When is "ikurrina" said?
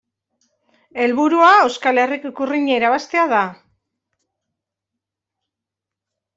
2.33-2.75